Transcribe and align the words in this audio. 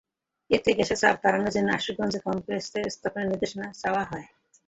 এতে 0.49 0.69
গ্যাসের 0.73 0.99
চাপ 1.01 1.15
বাড়ানোর 1.23 1.53
জন্য 1.55 1.69
আশুগঞ্জে 1.73 2.19
কমপ্রেসর 2.25 2.83
স্থাপনের 2.95 3.29
নির্দেশনা 3.31 3.65
চাওয়া 3.81 4.03
হয়। 4.09 4.25